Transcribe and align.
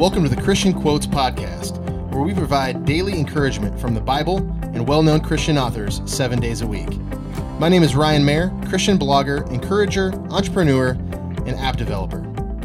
Welcome 0.00 0.22
to 0.22 0.34
the 0.34 0.40
Christian 0.40 0.72
Quotes 0.72 1.06
Podcast, 1.06 1.78
where 2.10 2.22
we 2.22 2.32
provide 2.32 2.86
daily 2.86 3.18
encouragement 3.18 3.78
from 3.78 3.92
the 3.92 4.00
Bible 4.00 4.38
and 4.62 4.88
well 4.88 5.02
known 5.02 5.20
Christian 5.20 5.58
authors 5.58 6.00
seven 6.06 6.40
days 6.40 6.62
a 6.62 6.66
week. 6.66 6.88
My 7.58 7.68
name 7.68 7.82
is 7.82 7.94
Ryan 7.94 8.24
Mayer, 8.24 8.50
Christian 8.66 8.98
blogger, 8.98 9.46
encourager, 9.50 10.14
entrepreneur, 10.30 10.92
and 11.44 11.50
app 11.50 11.76
developer. 11.76 12.20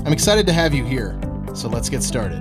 I'm 0.06 0.14
excited 0.14 0.48
to 0.48 0.54
have 0.54 0.74
you 0.74 0.86
here, 0.86 1.20
so 1.54 1.68
let's 1.68 1.90
get 1.90 2.04
started. 2.04 2.40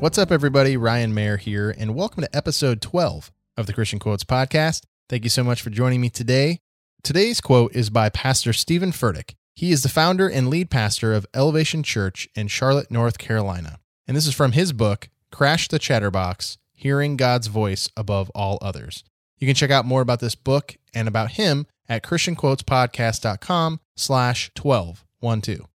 What's 0.00 0.18
up, 0.18 0.32
everybody? 0.32 0.76
Ryan 0.76 1.14
Mayer 1.14 1.36
here, 1.36 1.72
and 1.78 1.94
welcome 1.94 2.24
to 2.24 2.36
episode 2.36 2.82
12 2.82 3.30
of 3.56 3.66
the 3.66 3.72
Christian 3.72 4.00
Quotes 4.00 4.24
Podcast. 4.24 4.82
Thank 5.08 5.22
you 5.22 5.30
so 5.30 5.44
much 5.44 5.62
for 5.62 5.70
joining 5.70 6.00
me 6.00 6.10
today. 6.10 6.58
Today's 7.04 7.40
quote 7.40 7.72
is 7.76 7.88
by 7.88 8.08
Pastor 8.08 8.52
Steven 8.52 8.90
Furtick. 8.90 9.34
He 9.60 9.72
is 9.72 9.82
the 9.82 9.90
founder 9.90 10.26
and 10.26 10.48
lead 10.48 10.70
pastor 10.70 11.12
of 11.12 11.26
Elevation 11.34 11.82
Church 11.82 12.26
in 12.34 12.48
Charlotte, 12.48 12.90
North 12.90 13.18
Carolina. 13.18 13.78
And 14.08 14.16
this 14.16 14.26
is 14.26 14.32
from 14.32 14.52
his 14.52 14.72
book, 14.72 15.10
Crash 15.30 15.68
the 15.68 15.78
Chatterbox 15.78 16.56
Hearing 16.72 17.18
God's 17.18 17.48
Voice 17.48 17.86
Above 17.94 18.30
All 18.30 18.56
Others. 18.62 19.04
You 19.36 19.46
can 19.46 19.54
check 19.54 19.70
out 19.70 19.84
more 19.84 20.00
about 20.00 20.20
this 20.20 20.34
book 20.34 20.76
and 20.94 21.06
about 21.06 21.32
him 21.32 21.66
at 21.90 22.02
christianquotespodcast.com 22.02 23.80
slash 23.96 24.50
1212. 24.58 25.68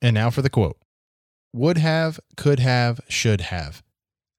And 0.00 0.14
now 0.14 0.30
for 0.30 0.40
the 0.40 0.48
quote. 0.48 0.78
Would 1.52 1.76
have, 1.76 2.18
could 2.34 2.60
have, 2.60 2.98
should 3.10 3.42
have. 3.42 3.82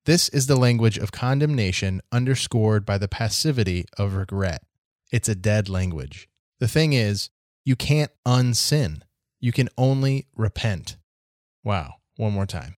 This 0.06 0.30
is 0.30 0.48
the 0.48 0.56
language 0.56 0.98
of 0.98 1.12
condemnation 1.12 2.02
underscored 2.12 2.88
by 2.88 2.98
the 2.98 3.08
passivity 3.08 3.86
of 4.00 4.16
regret. 4.16 4.64
It's 5.12 5.30
a 5.30 5.36
dead 5.36 5.70
language. 5.70 6.28
The 6.60 6.68
thing 6.68 6.94
is, 6.94 7.30
you 7.70 7.76
can't 7.76 8.12
unsin. 8.26 9.04
You 9.40 9.52
can 9.52 9.70
only 9.78 10.26
repent. 10.36 10.98
Wow. 11.64 11.98
One 12.18 12.34
more 12.34 12.48
time. 12.48 12.78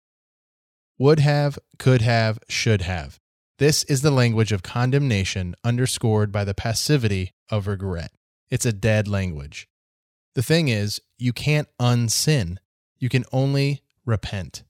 Would 0.99 1.21
have, 1.21 1.57
could 1.79 2.01
have, 2.01 2.39
should 2.49 2.81
have. 2.81 3.17
This 3.57 3.85
is 3.85 4.01
the 4.01 4.11
language 4.11 4.51
of 4.51 4.63
condemnation 4.63 5.55
underscored 5.63 6.29
by 6.29 6.43
the 6.43 6.53
passivity 6.53 7.31
of 7.49 7.67
regret. 7.67 8.11
It's 8.49 8.65
a 8.65 8.73
dead 8.73 9.07
language. 9.07 9.69
The 10.35 10.43
thing 10.43 10.67
is, 10.67 10.99
you 11.17 11.31
can't 11.31 11.69
unsin. 11.79 12.57
You 12.99 13.07
can 13.07 13.23
only 13.31 13.83
repent. 14.05 14.63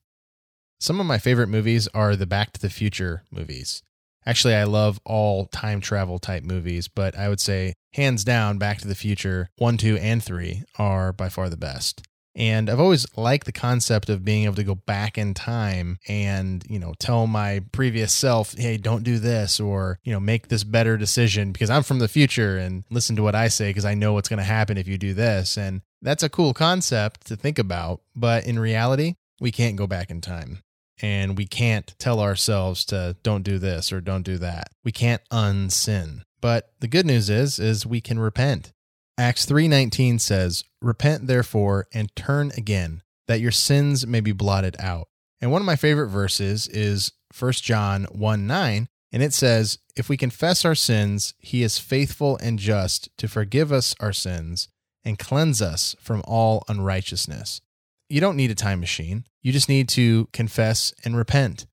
Some 0.80 1.00
of 1.00 1.08
my 1.08 1.18
favorite 1.18 1.50
movies 1.50 1.88
are 1.96 2.16
the 2.16 2.28
Back 2.28 2.54
to 2.54 2.62
the 2.62 2.70
Future 2.70 3.24
movies. 3.32 3.82
Actually, 4.26 4.56
I 4.56 4.66
love 4.66 5.00
all 5.06 5.46
time 5.46 5.82
travel 5.82 6.20
type 6.20 6.44
movies, 6.44 6.88
but 6.88 7.18
I 7.18 7.30
would 7.30 7.40
say 7.40 7.74
hands 7.94 8.24
down, 8.24 8.58
Back 8.58 8.80
to 8.80 8.88
the 8.88 8.96
Future 8.96 9.50
1, 9.58 9.78
2, 9.78 9.98
and 9.98 10.24
3 10.24 10.64
are 10.78 11.12
by 11.12 11.30
far 11.30 11.50
the 11.50 11.58
best. 11.58 12.04
And 12.34 12.70
I've 12.70 12.80
always 12.80 13.06
liked 13.18 13.46
the 13.46 13.52
concept 13.52 14.10
of 14.10 14.24
being 14.24 14.46
able 14.46 14.56
to 14.56 14.64
go 14.64 14.76
back 14.76 15.18
in 15.18 15.34
time 15.34 16.00
and, 16.08 16.64
you 16.70 16.80
know, 16.80 16.94
tell 16.98 17.28
my 17.28 17.62
previous 17.74 18.14
self, 18.14 18.54
hey, 18.58 18.78
don't 18.78 19.04
do 19.04 19.20
this 19.20 19.60
or, 19.60 20.00
you 20.04 20.14
know, 20.14 20.20
make 20.20 20.48
this 20.48 20.64
better 20.64 20.96
decision 20.96 21.52
because 21.52 21.70
I'm 21.70 21.84
from 21.84 22.00
the 22.00 22.08
future 22.08 22.58
and 22.58 22.86
listen 22.90 23.18
to 23.18 23.24
what 23.24 23.36
I 23.36 23.50
say 23.50 23.70
because 23.70 23.84
I 23.84 23.96
know 23.96 24.14
what's 24.14 24.30
going 24.30 24.38
to 24.38 24.44
happen 24.46 24.78
if 24.78 24.88
you 24.88 24.98
do 24.98 25.14
this. 25.14 25.58
And 25.58 25.82
that's 26.02 26.24
a 26.24 26.30
cool 26.30 26.54
concept 26.54 27.28
to 27.28 27.36
think 27.36 27.60
about. 27.60 28.02
But 28.16 28.46
in 28.46 28.58
reality, 28.60 29.16
we 29.42 29.52
can't 29.52 29.76
go 29.76 29.88
back 29.88 30.10
in 30.10 30.22
time 30.22 30.60
and 31.02 31.38
we 31.38 31.46
can't 31.46 31.94
tell 31.98 32.20
ourselves 32.20 32.86
to 32.86 33.18
don't 33.24 33.44
do 33.44 33.58
this 33.58 33.92
or 33.92 34.02
don't 34.02 34.24
do 34.24 34.38
that. 34.38 34.70
We 34.84 34.92
can't 34.92 35.22
unsin. 35.32 36.22
But 36.40 36.72
the 36.80 36.88
good 36.88 37.06
news 37.06 37.30
is 37.30 37.60
is 37.60 37.86
we 37.86 38.02
can 38.02 38.20
repent. 38.20 38.72
Acts 39.18 39.46
3:19 39.46 40.20
says, 40.20 40.64
"Repent 40.82 41.28
therefore 41.28 41.88
and 41.94 42.16
turn 42.16 42.52
again, 42.56 43.04
that 43.28 43.42
your 43.42 43.52
sins 43.52 44.08
may 44.08 44.22
be 44.22 44.32
blotted 44.32 44.76
out." 44.80 45.08
And 45.42 45.52
one 45.52 45.62
of 45.62 45.66
my 45.66 45.76
favorite 45.76 46.10
verses 46.10 46.68
is 46.68 47.12
1 47.32 47.64
John 47.64 48.06
1 48.06 48.48
9, 48.48 48.88
and 49.12 49.24
it 49.24 49.34
says, 49.34 49.80
If 49.96 50.08
we 50.08 50.18
confess 50.18 50.64
our 50.64 50.76
sins, 50.76 51.34
he 51.40 51.64
is 51.64 51.80
faithful 51.80 52.38
and 52.38 52.58
just 52.58 53.10
to 53.18 53.28
forgive 53.28 53.72
us 53.72 53.96
our 54.00 54.14
sins 54.14 54.70
and 55.04 55.20
cleanse 55.20 55.62
us 55.62 55.96
from 56.00 56.22
all 56.26 56.64
unrighteousness. 56.68 57.62
You 58.08 58.22
don't 58.22 58.38
need 58.38 58.52
a 58.52 58.56
time 58.56 58.80
machine. 58.80 59.26
You 59.42 59.52
just 59.52 59.70
need 59.70 59.90
to 59.90 60.28
confess 60.34 60.94
and 61.04 61.18
repent. 61.18 61.66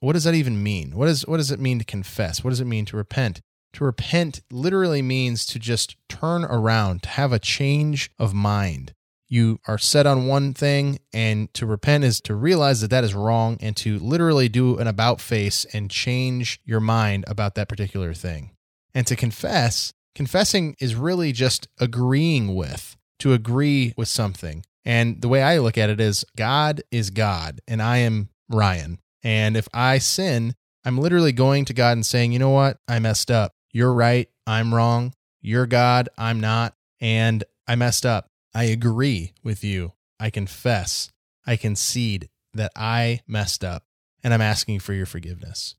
What 0.00 0.12
does 0.12 0.24
that 0.24 0.34
even 0.34 0.62
mean? 0.62 0.96
What, 0.96 1.08
is, 1.08 1.26
what 1.26 1.38
does 1.38 1.50
it 1.50 1.60
mean 1.60 1.78
to 1.78 1.84
confess? 1.84 2.44
What 2.44 2.50
does 2.50 2.60
it 2.60 2.66
mean 2.66 2.84
to 2.86 2.96
repent? 2.96 3.40
To 3.74 3.84
repent 3.84 4.40
literally 4.52 5.02
means 5.02 5.46
to 5.46 5.58
just 5.58 5.96
turn 6.08 6.44
around, 6.44 7.02
to 7.04 7.08
have 7.08 7.32
a 7.32 7.38
change 7.38 8.10
of 8.18 8.34
mind. 8.34 8.92
You 9.26 9.58
are 9.66 9.78
set 9.78 10.06
on 10.06 10.26
one 10.26 10.52
thing, 10.52 10.98
and 11.12 11.52
to 11.54 11.66
repent 11.66 12.04
is 12.04 12.20
to 12.20 12.34
realize 12.34 12.82
that 12.82 12.90
that 12.90 13.02
is 13.02 13.14
wrong 13.14 13.56
and 13.60 13.76
to 13.78 13.98
literally 13.98 14.48
do 14.48 14.76
an 14.78 14.86
about 14.86 15.20
face 15.20 15.64
and 15.72 15.90
change 15.90 16.60
your 16.64 16.80
mind 16.80 17.24
about 17.26 17.54
that 17.54 17.68
particular 17.68 18.12
thing. 18.14 18.50
And 18.94 19.06
to 19.06 19.16
confess, 19.16 19.92
confessing 20.14 20.76
is 20.78 20.94
really 20.94 21.32
just 21.32 21.66
agreeing 21.80 22.54
with, 22.54 22.96
to 23.20 23.32
agree 23.32 23.94
with 23.96 24.08
something. 24.08 24.64
And 24.84 25.20
the 25.22 25.28
way 25.28 25.42
I 25.42 25.58
look 25.58 25.78
at 25.78 25.90
it 25.90 26.00
is 26.00 26.24
God 26.36 26.82
is 26.90 27.10
God, 27.10 27.60
and 27.66 27.80
I 27.80 27.98
am 27.98 28.28
Ryan. 28.50 28.98
And 29.22 29.56
if 29.56 29.68
I 29.72 29.98
sin, 29.98 30.54
I'm 30.84 30.98
literally 30.98 31.32
going 31.32 31.64
to 31.66 31.74
God 31.74 31.92
and 31.92 32.04
saying, 32.04 32.32
you 32.32 32.38
know 32.38 32.50
what? 32.50 32.78
I 32.86 32.98
messed 32.98 33.30
up. 33.30 33.52
You're 33.72 33.94
right. 33.94 34.28
I'm 34.46 34.74
wrong. 34.74 35.14
You're 35.40 35.66
God. 35.66 36.08
I'm 36.18 36.40
not. 36.40 36.74
And 37.00 37.42
I 37.66 37.74
messed 37.74 38.04
up. 38.04 38.28
I 38.54 38.64
agree 38.64 39.32
with 39.42 39.64
you. 39.64 39.92
I 40.20 40.30
confess. 40.30 41.10
I 41.46 41.56
concede 41.56 42.28
that 42.52 42.72
I 42.76 43.20
messed 43.26 43.64
up 43.64 43.84
and 44.22 44.32
I'm 44.32 44.40
asking 44.40 44.80
for 44.80 44.92
your 44.92 45.06
forgiveness. 45.06 45.74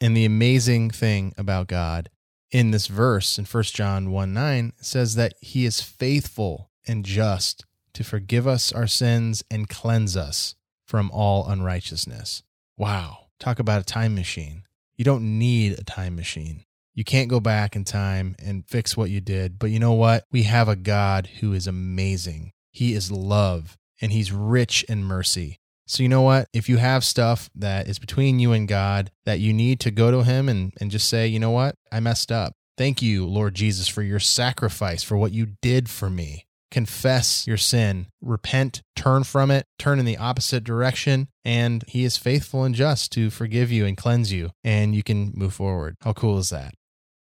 And 0.00 0.16
the 0.16 0.24
amazing 0.24 0.90
thing 0.90 1.34
about 1.36 1.68
God 1.68 2.10
in 2.50 2.70
this 2.70 2.86
verse 2.86 3.38
in 3.38 3.44
1 3.44 3.62
John 3.64 4.10
1 4.10 4.32
9 4.32 4.72
says 4.80 5.14
that 5.14 5.34
he 5.40 5.64
is 5.64 5.80
faithful 5.80 6.70
and 6.86 7.04
just 7.04 7.64
to 7.94 8.04
forgive 8.04 8.46
us 8.46 8.72
our 8.72 8.86
sins 8.86 9.42
and 9.50 9.68
cleanse 9.68 10.16
us 10.16 10.54
from 10.86 11.10
all 11.12 11.48
unrighteousness. 11.48 12.42
Wow. 12.76 13.26
Talk 13.38 13.58
about 13.58 13.80
a 13.80 13.84
time 13.84 14.14
machine. 14.14 14.64
You 14.96 15.04
don't 15.04 15.38
need 15.38 15.78
a 15.78 15.84
time 15.84 16.16
machine. 16.16 16.64
You 16.94 17.04
can't 17.04 17.30
go 17.30 17.40
back 17.40 17.76
in 17.76 17.84
time 17.84 18.36
and 18.38 18.66
fix 18.66 18.96
what 18.96 19.10
you 19.10 19.20
did. 19.20 19.58
But 19.58 19.70
you 19.70 19.78
know 19.78 19.92
what? 19.92 20.24
We 20.30 20.42
have 20.42 20.68
a 20.68 20.76
God 20.76 21.28
who 21.40 21.52
is 21.52 21.66
amazing. 21.66 22.52
He 22.72 22.92
is 22.92 23.10
love 23.10 23.78
and 24.00 24.12
he's 24.12 24.32
rich 24.32 24.84
in 24.88 25.04
mercy. 25.04 25.60
So, 25.86 26.02
you 26.02 26.08
know 26.08 26.22
what? 26.22 26.46
If 26.52 26.68
you 26.68 26.76
have 26.76 27.02
stuff 27.02 27.50
that 27.54 27.88
is 27.88 27.98
between 27.98 28.38
you 28.38 28.52
and 28.52 28.68
God 28.68 29.10
that 29.24 29.40
you 29.40 29.52
need 29.52 29.80
to 29.80 29.90
go 29.90 30.10
to 30.10 30.22
him 30.22 30.48
and, 30.48 30.72
and 30.80 30.90
just 30.90 31.08
say, 31.08 31.26
you 31.26 31.40
know 31.40 31.50
what? 31.50 31.74
I 31.90 32.00
messed 32.00 32.30
up. 32.30 32.52
Thank 32.76 33.02
you, 33.02 33.26
Lord 33.26 33.54
Jesus, 33.54 33.88
for 33.88 34.02
your 34.02 34.20
sacrifice, 34.20 35.02
for 35.02 35.16
what 35.16 35.32
you 35.32 35.46
did 35.60 35.90
for 35.90 36.08
me. 36.08 36.46
Confess 36.70 37.46
your 37.46 37.56
sin, 37.56 38.06
repent, 38.20 38.82
turn 38.94 39.24
from 39.24 39.50
it, 39.50 39.66
turn 39.78 39.98
in 39.98 40.04
the 40.04 40.16
opposite 40.16 40.62
direction, 40.62 41.28
and 41.44 41.84
He 41.88 42.04
is 42.04 42.16
faithful 42.16 42.64
and 42.64 42.74
just 42.74 43.10
to 43.12 43.30
forgive 43.30 43.72
you 43.72 43.86
and 43.86 43.96
cleanse 43.96 44.32
you, 44.32 44.50
and 44.62 44.94
you 44.94 45.02
can 45.02 45.32
move 45.34 45.54
forward. 45.54 45.96
How 46.02 46.12
cool 46.12 46.38
is 46.38 46.50
that? 46.50 46.74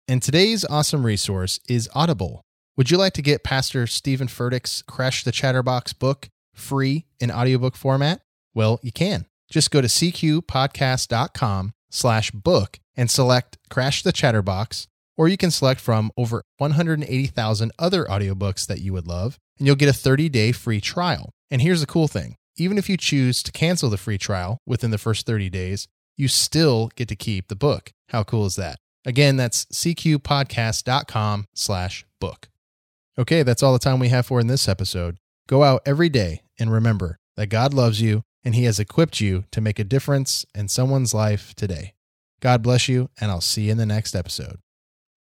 And 0.07 0.21
today's 0.21 0.65
awesome 0.65 1.05
resource 1.05 1.59
is 1.67 1.89
Audible. 1.95 2.41
Would 2.75 2.91
you 2.91 2.97
like 2.97 3.13
to 3.13 3.21
get 3.21 3.43
Pastor 3.43 3.87
Steven 3.87 4.27
Furtick's 4.27 4.81
Crash 4.81 5.23
the 5.23 5.31
Chatterbox 5.31 5.93
book 5.93 6.29
free 6.53 7.05
in 7.19 7.31
audiobook 7.31 7.75
format? 7.75 8.21
Well, 8.53 8.79
you 8.83 8.91
can. 8.91 9.25
Just 9.49 9.71
go 9.71 9.81
to 9.81 9.87
cqpodcast.com 9.87 11.73
slash 11.89 12.31
book 12.31 12.79
and 12.95 13.09
select 13.09 13.57
Crash 13.69 14.03
the 14.03 14.11
Chatterbox, 14.11 14.87
or 15.17 15.27
you 15.27 15.37
can 15.37 15.51
select 15.51 15.79
from 15.79 16.11
over 16.17 16.43
180,000 16.57 17.71
other 17.79 18.05
audiobooks 18.05 18.65
that 18.67 18.81
you 18.81 18.93
would 18.93 19.07
love, 19.07 19.37
and 19.57 19.67
you'll 19.67 19.75
get 19.75 19.89
a 19.89 19.91
30-day 19.91 20.51
free 20.51 20.81
trial. 20.81 21.31
And 21.51 21.61
here's 21.61 21.81
the 21.81 21.87
cool 21.87 22.07
thing. 22.07 22.35
Even 22.57 22.77
if 22.77 22.89
you 22.89 22.97
choose 22.97 23.41
to 23.43 23.51
cancel 23.51 23.89
the 23.89 23.97
free 23.97 24.17
trial 24.17 24.59
within 24.65 24.91
the 24.91 24.97
first 24.97 25.25
30 25.25 25.49
days, 25.49 25.87
you 26.15 26.27
still 26.27 26.91
get 26.95 27.07
to 27.07 27.15
keep 27.15 27.47
the 27.47 27.55
book. 27.55 27.91
How 28.09 28.23
cool 28.23 28.45
is 28.45 28.55
that? 28.55 28.77
Again, 29.05 29.37
that's 29.37 29.65
cqpodcast.com 29.65 31.45
slash 31.53 32.05
book. 32.19 32.49
Okay, 33.17 33.43
that's 33.43 33.61
all 33.61 33.73
the 33.73 33.79
time 33.79 33.99
we 33.99 34.09
have 34.09 34.25
for 34.25 34.39
in 34.39 34.47
this 34.47 34.67
episode. 34.67 35.17
Go 35.47 35.63
out 35.63 35.81
every 35.85 36.09
day 36.09 36.41
and 36.59 36.71
remember 36.71 37.17
that 37.35 37.47
God 37.47 37.73
loves 37.73 38.01
you 38.01 38.23
and 38.43 38.55
he 38.55 38.65
has 38.65 38.79
equipped 38.79 39.21
you 39.21 39.45
to 39.51 39.61
make 39.61 39.79
a 39.79 39.83
difference 39.83 40.45
in 40.53 40.67
someone's 40.67 41.13
life 41.13 41.53
today. 41.55 41.93
God 42.41 42.61
bless 42.61 42.89
you, 42.89 43.09
and 43.21 43.31
I'll 43.31 43.39
see 43.39 43.63
you 43.63 43.71
in 43.71 43.77
the 43.77 43.85
next 43.85 44.15
episode. 44.15 44.62